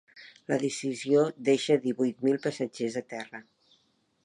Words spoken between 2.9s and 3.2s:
a